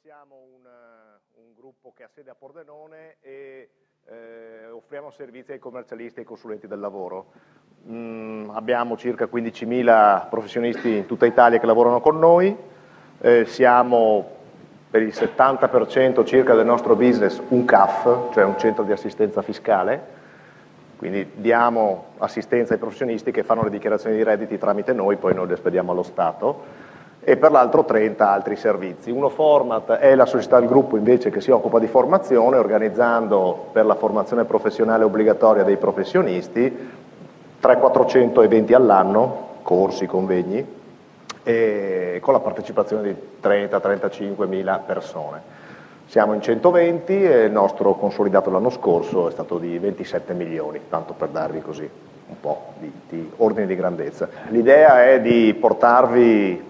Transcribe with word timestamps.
siamo 0.00 0.36
un, 0.36 0.64
eh, 0.64 1.40
un, 1.40 1.54
gruppo 1.56 1.92
che 1.92 2.04
ha 2.04 2.08
sede 2.08 2.30
a 2.30 2.36
Pordenone 2.36 3.16
e 3.20 3.68
eh, 4.06 4.68
offriamo 4.70 5.10
servizi 5.10 5.52
ai 5.52 5.58
commercialisti 5.58 6.18
e 6.18 6.20
ai 6.20 6.26
consulenti 6.26 6.68
del 6.68 6.78
lavoro. 6.78 7.32
Mm, 7.88 8.50
abbiamo 8.50 8.96
circa 8.96 9.24
15.000 9.24 10.28
professionisti 10.28 10.98
in 10.98 11.06
tutta 11.06 11.26
Italia 11.26 11.58
che 11.58 11.66
lavorano 11.66 12.00
con 12.00 12.18
noi, 12.18 12.56
eh, 13.20 13.44
siamo 13.46 14.36
per 14.88 15.02
il 15.02 15.12
70% 15.12 16.24
circa 16.24 16.54
del 16.54 16.66
nostro 16.66 16.94
business 16.94 17.42
un 17.48 17.64
CAF, 17.64 18.32
cioè 18.32 18.44
un 18.44 18.56
centro 18.56 18.84
di 18.84 18.92
assistenza 18.92 19.42
fiscale, 19.42 20.16
quindi 20.96 21.32
diamo 21.34 22.12
assistenza 22.18 22.72
ai 22.72 22.78
professionisti 22.78 23.32
che 23.32 23.42
fanno 23.42 23.64
le 23.64 23.70
dichiarazioni 23.70 24.14
di 24.14 24.22
redditi 24.22 24.58
tramite 24.58 24.92
noi, 24.92 25.16
poi 25.16 25.34
noi 25.34 25.48
le 25.48 25.56
spediamo 25.56 25.90
allo 25.90 26.04
Stato 26.04 26.77
e 27.20 27.36
per 27.36 27.50
l'altro 27.50 27.84
30 27.84 28.30
altri 28.30 28.56
servizi. 28.56 29.10
Uno 29.10 29.28
format 29.28 29.92
è 29.92 30.14
la 30.14 30.26
società 30.26 30.58
del 30.58 30.68
gruppo 30.68 30.96
invece 30.96 31.30
che 31.30 31.40
si 31.40 31.50
occupa 31.50 31.78
di 31.78 31.86
formazione, 31.86 32.56
organizzando 32.56 33.68
per 33.72 33.84
la 33.86 33.96
formazione 33.96 34.44
professionale 34.44 35.04
obbligatoria 35.04 35.64
dei 35.64 35.76
professionisti 35.76 36.96
300-400 37.60 38.42
eventi 38.44 38.72
all'anno, 38.72 39.48
corsi, 39.62 40.06
convegni, 40.06 40.76
con 41.42 42.32
la 42.32 42.40
partecipazione 42.40 43.02
di 43.02 43.16
30-35 43.42 44.46
mila 44.46 44.82
persone. 44.84 45.56
Siamo 46.06 46.32
in 46.34 46.40
120 46.40 47.22
e 47.22 47.44
il 47.44 47.52
nostro 47.52 47.94
consolidato 47.94 48.50
l'anno 48.50 48.70
scorso 48.70 49.28
è 49.28 49.30
stato 49.30 49.58
di 49.58 49.78
27 49.78 50.32
milioni, 50.34 50.80
tanto 50.88 51.12
per 51.12 51.28
darvi 51.28 51.60
così 51.60 51.88
un 52.28 52.40
po' 52.40 52.72
di, 52.78 52.92
di 53.08 53.30
ordine 53.36 53.66
di 53.66 53.74
grandezza. 53.74 54.28
L'idea 54.48 55.04
è 55.04 55.20
di 55.20 55.54
portarvi 55.58 56.67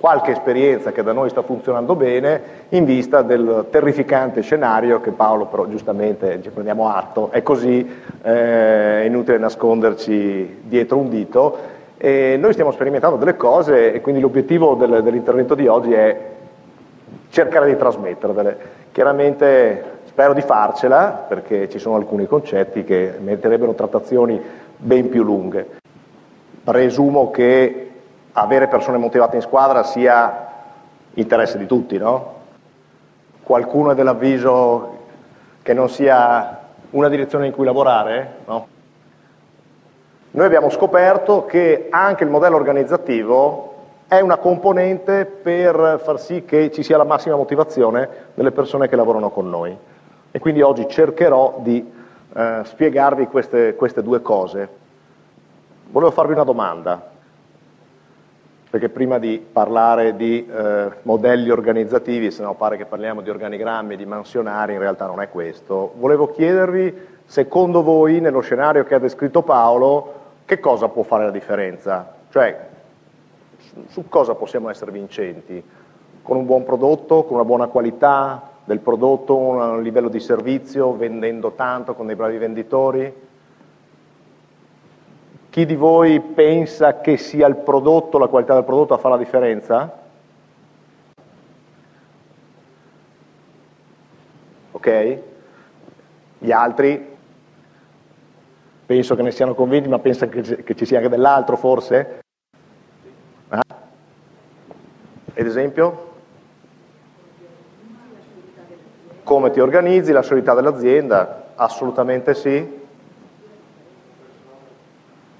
qualche 0.00 0.32
esperienza 0.32 0.92
che 0.92 1.02
da 1.02 1.12
noi 1.12 1.28
sta 1.28 1.42
funzionando 1.42 1.94
bene 1.94 2.42
in 2.70 2.84
vista 2.86 3.20
del 3.22 3.66
terrificante 3.70 4.40
scenario 4.40 5.00
che 5.00 5.10
Paolo 5.10 5.44
però 5.44 5.68
giustamente 5.68 6.40
ci 6.42 6.48
prendiamo 6.48 6.88
atto, 6.88 7.28
è 7.30 7.42
così, 7.42 7.86
eh, 8.22 9.02
è 9.02 9.04
inutile 9.04 9.38
nasconderci 9.38 10.62
dietro 10.62 10.96
un 10.96 11.10
dito 11.10 11.58
e 11.98 12.38
noi 12.40 12.54
stiamo 12.54 12.72
sperimentando 12.72 13.16
delle 13.16 13.36
cose 13.36 13.92
e 13.92 14.00
quindi 14.00 14.22
l'obiettivo 14.22 14.74
del, 14.74 15.02
dell'intervento 15.02 15.54
di 15.54 15.66
oggi 15.66 15.92
è 15.92 16.28
cercare 17.28 17.66
di 17.66 17.76
trasmettervele. 17.76 18.58
Chiaramente 18.92 19.98
spero 20.06 20.32
di 20.32 20.40
farcela 20.40 21.26
perché 21.28 21.68
ci 21.68 21.78
sono 21.78 21.96
alcuni 21.96 22.26
concetti 22.26 22.84
che 22.84 23.12
meriterebbero 23.20 23.74
trattazioni 23.74 24.40
ben 24.78 25.10
più 25.10 25.22
lunghe. 25.22 25.78
Presumo 26.64 27.30
che 27.30 27.89
avere 28.40 28.68
persone 28.68 28.98
motivate 28.98 29.36
in 29.36 29.42
squadra 29.42 29.82
sia 29.82 30.48
interesse 31.14 31.58
di 31.58 31.66
tutti, 31.66 31.98
no? 31.98 32.38
Qualcuno 33.42 33.90
è 33.90 33.94
dell'avviso 33.94 34.98
che 35.62 35.74
non 35.74 35.88
sia 35.88 36.58
una 36.90 37.08
direzione 37.08 37.46
in 37.46 37.52
cui 37.52 37.64
lavorare? 37.64 38.36
No? 38.46 38.66
Noi 40.32 40.46
abbiamo 40.46 40.70
scoperto 40.70 41.44
che 41.44 41.88
anche 41.90 42.24
il 42.24 42.30
modello 42.30 42.56
organizzativo 42.56 43.68
è 44.06 44.20
una 44.20 44.36
componente 44.36 45.24
per 45.24 46.00
far 46.02 46.20
sì 46.20 46.44
che 46.44 46.70
ci 46.70 46.82
sia 46.82 46.96
la 46.96 47.04
massima 47.04 47.36
motivazione 47.36 48.08
delle 48.34 48.52
persone 48.52 48.88
che 48.88 48.96
lavorano 48.96 49.30
con 49.30 49.50
noi. 49.50 49.76
E 50.30 50.38
quindi 50.38 50.62
oggi 50.62 50.88
cercherò 50.88 51.58
di 51.58 51.92
eh, 52.32 52.60
spiegarvi 52.62 53.26
queste, 53.26 53.74
queste 53.74 54.02
due 54.02 54.22
cose. 54.22 54.68
Volevo 55.90 56.12
farvi 56.12 56.32
una 56.32 56.44
domanda 56.44 57.10
perché 58.70 58.88
prima 58.88 59.18
di 59.18 59.44
parlare 59.52 60.14
di 60.14 60.46
eh, 60.46 60.90
modelli 61.02 61.50
organizzativi, 61.50 62.30
se 62.30 62.44
no 62.44 62.54
pare 62.54 62.76
che 62.76 62.84
parliamo 62.84 63.20
di 63.20 63.28
organigrammi, 63.28 63.96
di 63.96 64.06
mansionari, 64.06 64.74
in 64.74 64.78
realtà 64.78 65.06
non 65.06 65.20
è 65.20 65.28
questo, 65.28 65.92
volevo 65.96 66.30
chiedervi, 66.30 66.94
secondo 67.26 67.82
voi, 67.82 68.20
nello 68.20 68.40
scenario 68.40 68.84
che 68.84 68.94
ha 68.94 69.00
descritto 69.00 69.42
Paolo, 69.42 70.18
che 70.44 70.60
cosa 70.60 70.86
può 70.88 71.02
fare 71.02 71.24
la 71.24 71.32
differenza? 71.32 72.14
Cioè, 72.30 72.68
su, 73.88 74.08
cosa 74.08 74.34
possiamo 74.36 74.70
essere 74.70 74.92
vincenti? 74.92 75.60
Con 76.22 76.36
un 76.36 76.46
buon 76.46 76.62
prodotto, 76.62 77.24
con 77.24 77.34
una 77.34 77.44
buona 77.44 77.66
qualità 77.66 78.50
del 78.62 78.78
prodotto, 78.78 79.36
un 79.36 79.82
livello 79.82 80.08
di 80.08 80.20
servizio, 80.20 80.96
vendendo 80.96 81.52
tanto, 81.56 81.94
con 81.94 82.06
dei 82.06 82.14
bravi 82.14 82.38
venditori? 82.38 83.12
Chi 85.50 85.66
di 85.66 85.74
voi 85.74 86.20
pensa 86.20 87.00
che 87.00 87.16
sia 87.16 87.48
il 87.48 87.56
prodotto, 87.56 88.18
la 88.18 88.28
qualità 88.28 88.54
del 88.54 88.62
prodotto 88.62 88.94
a 88.94 88.98
fare 88.98 89.14
la 89.14 89.20
differenza? 89.20 89.98
Ok? 94.70 95.18
Gli 96.38 96.52
altri? 96.52 97.16
Penso 98.86 99.16
che 99.16 99.22
ne 99.22 99.32
siano 99.32 99.54
convinti, 99.54 99.88
ma 99.88 99.98
pensa 99.98 100.28
che, 100.28 100.74
ci 100.76 100.86
sia 100.86 100.98
anche 100.98 101.10
dell'altro 101.10 101.56
forse? 101.56 102.20
Eh? 103.50 103.60
Ed 105.34 105.46
esempio? 105.46 106.12
Come 109.24 109.50
ti 109.50 109.58
organizzi, 109.58 110.12
la 110.12 110.22
solidità 110.22 110.54
dell'azienda? 110.54 111.52
Assolutamente 111.56 112.34
sì. 112.34 112.79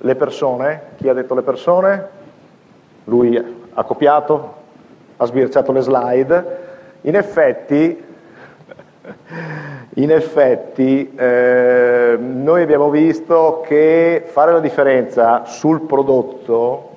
Le 0.03 0.15
persone, 0.15 0.83
chi 0.97 1.09
ha 1.11 1.13
detto 1.13 1.35
le 1.35 1.43
persone? 1.43 2.09
Lui 3.05 3.37
ha 3.75 3.85
copiato, 3.85 4.55
ha 5.19 5.27
sbirciato 5.27 5.73
le 5.73 5.81
slide. 5.81 6.59
In 7.03 7.17
effetti, 7.17 8.03
in 9.95 10.11
effetti 10.11 11.13
eh, 11.15 12.17
noi 12.19 12.63
abbiamo 12.63 12.89
visto 12.89 13.63
che 13.67 14.23
fare 14.25 14.53
la 14.53 14.61
differenza 14.61 15.45
sul 15.45 15.83
prodotto, 15.83 16.97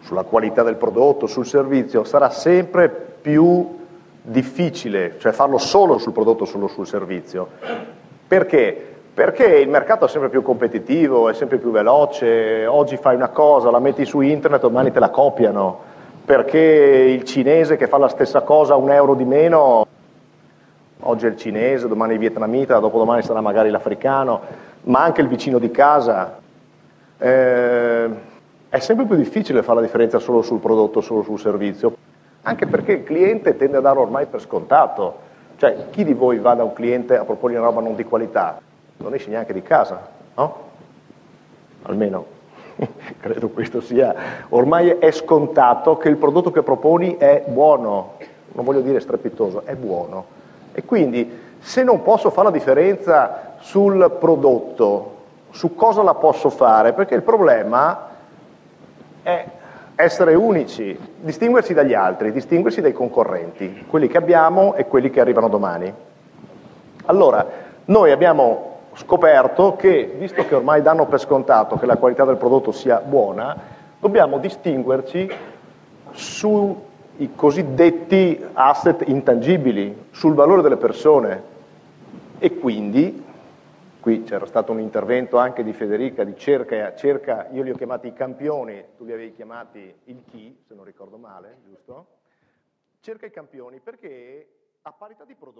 sulla 0.00 0.24
qualità 0.24 0.64
del 0.64 0.76
prodotto, 0.76 1.28
sul 1.28 1.46
servizio, 1.46 2.02
sarà 2.02 2.30
sempre 2.30 2.88
più 2.88 3.82
difficile, 4.20 5.14
cioè 5.18 5.30
farlo 5.30 5.58
solo 5.58 5.98
sul 5.98 6.12
prodotto, 6.12 6.44
solo 6.44 6.66
sul 6.66 6.88
servizio. 6.88 7.48
Perché? 8.26 8.93
Perché 9.14 9.44
il 9.44 9.68
mercato 9.68 10.06
è 10.06 10.08
sempre 10.08 10.28
più 10.28 10.42
competitivo, 10.42 11.28
è 11.28 11.34
sempre 11.34 11.58
più 11.58 11.70
veloce, 11.70 12.66
oggi 12.66 12.96
fai 12.96 13.14
una 13.14 13.28
cosa, 13.28 13.70
la 13.70 13.78
metti 13.78 14.04
su 14.04 14.20
internet, 14.20 14.62
domani 14.62 14.90
te 14.90 14.98
la 14.98 15.10
copiano, 15.10 15.78
perché 16.24 16.58
il 16.58 17.22
cinese 17.22 17.76
che 17.76 17.86
fa 17.86 17.96
la 17.96 18.08
stessa 18.08 18.40
cosa 18.40 18.74
a 18.74 18.76
un 18.76 18.90
euro 18.90 19.14
di 19.14 19.24
meno, 19.24 19.86
oggi 20.98 21.26
è 21.26 21.28
il 21.28 21.36
cinese, 21.36 21.86
domani 21.86 22.14
il 22.14 22.18
vietnamita, 22.18 22.80
dopodomani 22.80 23.22
sarà 23.22 23.40
magari 23.40 23.70
l'africano, 23.70 24.40
ma 24.82 25.04
anche 25.04 25.20
il 25.20 25.28
vicino 25.28 25.60
di 25.60 25.70
casa. 25.70 26.40
Eh, 27.16 28.08
è 28.68 28.78
sempre 28.80 29.06
più 29.06 29.14
difficile 29.14 29.62
fare 29.62 29.76
la 29.76 29.84
differenza 29.84 30.18
solo 30.18 30.42
sul 30.42 30.58
prodotto, 30.58 31.00
solo 31.00 31.22
sul 31.22 31.38
servizio, 31.38 31.94
anche 32.42 32.66
perché 32.66 32.90
il 32.94 33.04
cliente 33.04 33.56
tende 33.56 33.76
a 33.76 33.80
darlo 33.80 34.00
ormai 34.00 34.26
per 34.26 34.40
scontato. 34.40 35.18
Cioè, 35.56 35.90
chi 35.90 36.02
di 36.02 36.14
voi 36.14 36.40
va 36.40 36.54
da 36.54 36.64
un 36.64 36.72
cliente 36.72 37.16
a 37.16 37.24
proporre 37.24 37.56
una 37.56 37.66
roba 37.66 37.80
non 37.80 37.94
di 37.94 38.02
qualità? 38.02 38.60
Non 38.98 39.14
esci 39.14 39.30
neanche 39.30 39.52
di 39.52 39.62
casa, 39.62 40.08
no? 40.34 40.62
Almeno 41.82 42.26
credo 43.20 43.48
questo 43.48 43.80
sia, 43.80 44.14
ormai 44.48 44.90
è 44.90 45.10
scontato 45.10 45.96
che 45.96 46.08
il 46.08 46.16
prodotto 46.16 46.50
che 46.50 46.62
proponi 46.62 47.16
è 47.16 47.44
buono, 47.46 48.14
non 48.52 48.64
voglio 48.64 48.80
dire 48.80 49.00
strepitoso, 49.00 49.62
è 49.64 49.74
buono. 49.74 50.42
E 50.72 50.84
quindi 50.84 51.42
se 51.58 51.82
non 51.82 52.02
posso 52.02 52.30
fare 52.30 52.48
la 52.48 52.52
differenza 52.52 53.56
sul 53.60 54.16
prodotto, 54.18 55.12
su 55.50 55.74
cosa 55.74 56.02
la 56.02 56.14
posso 56.14 56.50
fare? 56.50 56.92
Perché 56.92 57.14
il 57.14 57.22
problema 57.22 58.08
è 59.22 59.44
essere 59.96 60.34
unici, 60.34 60.98
distinguersi 61.20 61.72
dagli 61.72 61.94
altri, 61.94 62.32
distinguersi 62.32 62.80
dai 62.80 62.92
concorrenti, 62.92 63.86
quelli 63.88 64.08
che 64.08 64.18
abbiamo 64.18 64.74
e 64.74 64.86
quelli 64.86 65.10
che 65.10 65.20
arrivano 65.20 65.48
domani. 65.48 65.92
Allora, 67.06 67.46
noi 67.86 68.10
abbiamo 68.10 68.73
scoperto 68.94 69.76
che, 69.76 70.14
visto 70.18 70.44
che 70.44 70.54
ormai 70.54 70.82
danno 70.82 71.06
per 71.06 71.20
scontato 71.20 71.76
che 71.76 71.86
la 71.86 71.96
qualità 71.96 72.24
del 72.24 72.36
prodotto 72.36 72.72
sia 72.72 73.00
buona, 73.00 73.56
dobbiamo 73.98 74.38
distinguerci 74.38 75.30
sui 76.12 76.76
cosiddetti 77.34 78.44
asset 78.52 79.06
intangibili, 79.08 80.08
sul 80.10 80.34
valore 80.34 80.62
delle 80.62 80.76
persone. 80.76 81.52
E 82.38 82.58
quindi, 82.58 83.24
qui 84.00 84.22
c'era 84.24 84.46
stato 84.46 84.72
un 84.72 84.80
intervento 84.80 85.38
anche 85.38 85.62
di 85.64 85.72
Federica 85.72 86.24
di 86.24 86.36
cerca, 86.36 86.94
cerca, 86.94 87.48
io 87.52 87.62
li 87.62 87.70
ho 87.70 87.74
chiamati 87.74 88.08
i 88.08 88.12
campioni, 88.12 88.84
tu 88.96 89.04
li 89.04 89.12
avevi 89.12 89.32
chiamati 89.32 89.94
il 90.04 90.22
chi, 90.30 90.56
se 90.66 90.74
non 90.74 90.84
ricordo 90.84 91.16
male, 91.16 91.58
giusto? 91.64 92.06
Cerca 93.00 93.26
i 93.26 93.30
campioni 93.30 93.80
perché 93.80 94.48
a 94.82 94.92
parità 94.92 95.24
di 95.24 95.34
prodotto 95.34 95.52